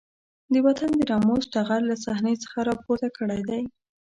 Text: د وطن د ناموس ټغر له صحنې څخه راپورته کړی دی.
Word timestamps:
د 0.53 0.55
وطن 0.65 0.91
د 0.97 1.01
ناموس 1.11 1.43
ټغر 1.53 1.81
له 1.89 1.95
صحنې 2.05 2.35
څخه 2.43 2.57
راپورته 2.69 3.07
کړی 3.17 3.41
دی. 3.49 3.61